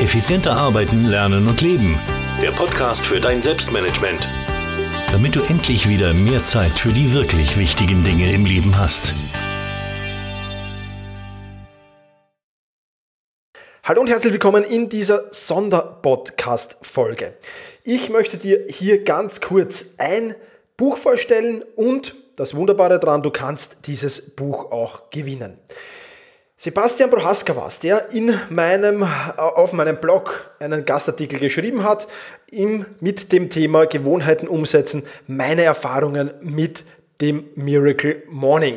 [0.00, 2.00] Effizienter arbeiten, lernen und leben.
[2.40, 4.30] Der Podcast für dein Selbstmanagement.
[5.12, 9.12] Damit du endlich wieder mehr Zeit für die wirklich wichtigen Dinge im Leben hast.
[13.84, 17.34] Hallo und herzlich willkommen in dieser Sonderpodcast-Folge.
[17.84, 20.34] Ich möchte dir hier ganz kurz ein
[20.78, 25.58] Buch vorstellen und das Wunderbare daran, du kannst dieses Buch auch gewinnen.
[26.62, 29.02] Sebastian Prohaska war es, der in meinem,
[29.38, 32.06] auf meinem Blog einen Gastartikel geschrieben hat,
[32.50, 36.84] ihm mit dem Thema Gewohnheiten umsetzen, meine Erfahrungen mit
[37.22, 38.76] dem Miracle Morning.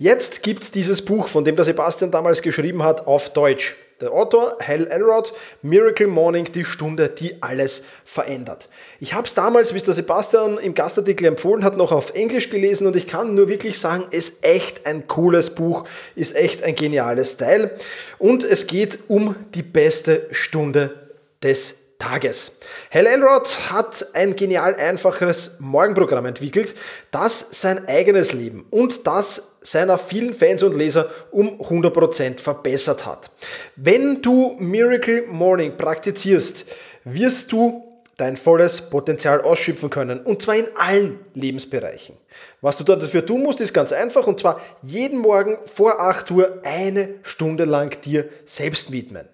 [0.00, 3.76] Jetzt gibt es dieses Buch, von dem der Sebastian damals geschrieben hat, auf Deutsch.
[4.00, 8.68] Der Autor, Hal Elrod, Miracle Morning, die Stunde, die alles verändert.
[8.98, 12.48] Ich habe es damals, wie es der Sebastian im Gastartikel empfohlen hat, noch auf Englisch
[12.48, 16.62] gelesen und ich kann nur wirklich sagen, es ist echt ein cooles Buch, ist echt
[16.62, 17.76] ein geniales Teil
[18.18, 21.08] und es geht um die beste Stunde
[21.42, 22.56] des Tages.
[22.92, 26.74] Hal Elrod hat ein genial einfaches Morgenprogramm entwickelt,
[27.12, 33.30] das sein eigenes Leben und das seiner vielen Fans und Leser um 100% verbessert hat.
[33.76, 36.64] Wenn du Miracle Morning praktizierst,
[37.04, 37.89] wirst du
[38.20, 40.20] dein volles Potenzial ausschöpfen können.
[40.20, 42.16] Und zwar in allen Lebensbereichen.
[42.60, 44.26] Was du dafür tun musst, ist ganz einfach.
[44.26, 49.26] Und zwar jeden Morgen vor 8 Uhr eine Stunde lang dir selbst widmen.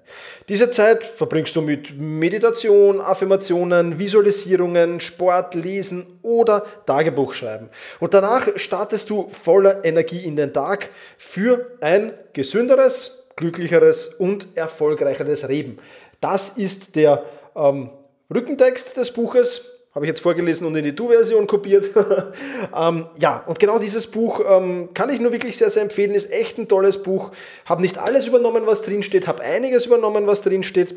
[0.49, 7.69] Diese Zeit verbringst du mit Meditation, Affirmationen, Visualisierungen, Sport, Lesen oder Tagebuch schreiben.
[7.99, 15.43] Und danach startest du voller Energie in den Tag für ein gesünderes, glücklicheres und erfolgreicheres
[15.43, 15.79] Leben.
[16.21, 17.25] Das ist der
[17.57, 17.91] ähm,
[18.33, 21.87] Rückentext des Buches habe ich jetzt vorgelesen und in die Du-Version kopiert.
[22.77, 26.15] ähm, ja, und genau dieses Buch ähm, kann ich nur wirklich sehr, sehr empfehlen.
[26.15, 27.33] Ist echt ein tolles Buch.
[27.65, 30.95] Habe nicht alles übernommen, was drin steht, habe einiges übernommen, was drin steht.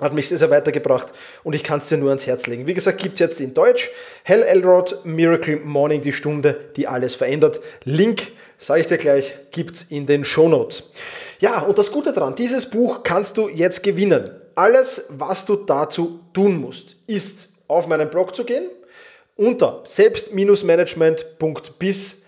[0.00, 1.12] Hat mich sehr, sehr weitergebracht
[1.44, 2.66] und ich kann es dir nur ans Herz legen.
[2.66, 3.90] Wie gesagt, gibt es jetzt in Deutsch
[4.24, 7.60] Hell Elrod Miracle Morning, die Stunde, die alles verändert.
[7.84, 10.90] Link, sage ich dir gleich, gibt es in den Show Notes.
[11.38, 14.32] Ja, und das Gute daran, dieses Buch kannst du jetzt gewinnen.
[14.56, 18.68] Alles, was du dazu tun musst, ist auf meinen Blog zu gehen
[19.36, 22.23] unter selbst-management.bis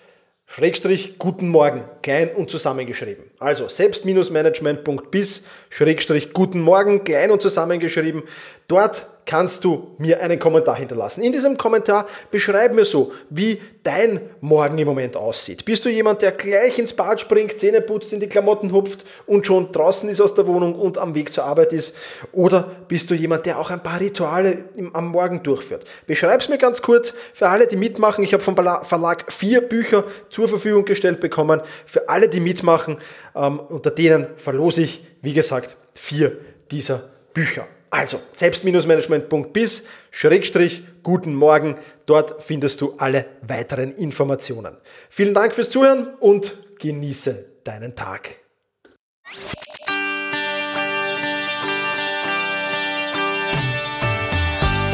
[0.47, 3.25] Schrägstrich guten Morgen, klein und zusammengeschrieben.
[3.39, 8.23] Also selbst-management.bis Schrägstrich guten Morgen, klein und zusammengeschrieben.
[8.69, 11.23] Dort kannst du mir einen Kommentar hinterlassen.
[11.23, 15.65] In diesem Kommentar beschreib mir so, wie dein Morgen im Moment aussieht.
[15.65, 19.45] Bist du jemand, der gleich ins Bad springt, Zähne putzt, in die Klamotten hupft und
[19.45, 21.97] schon draußen ist aus der Wohnung und am Weg zur Arbeit ist?
[22.33, 25.85] Oder bist du jemand, der auch ein paar Rituale am Morgen durchführt?
[26.07, 28.23] Beschreib es mir ganz kurz für alle, die mitmachen.
[28.23, 31.61] Ich habe vom Verlag vier Bücher zur Verfügung gestellt bekommen.
[31.85, 32.99] Für alle, die mitmachen,
[33.35, 36.39] ähm, unter denen verlose ich, wie gesagt, vier
[36.71, 37.67] dieser Bücher.
[37.91, 41.77] Also selbst-management.bis, Schrägstrich, guten Morgen.
[42.07, 44.77] Dort findest du alle weiteren Informationen.
[45.09, 48.37] Vielen Dank fürs Zuhören und genieße deinen Tag.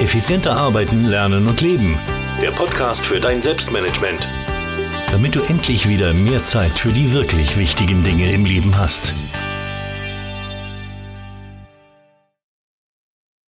[0.00, 1.98] Effizienter arbeiten, lernen und leben.
[2.42, 4.28] Der Podcast für dein Selbstmanagement.
[5.12, 9.14] Damit du endlich wieder mehr Zeit für die wirklich wichtigen Dinge im Leben hast.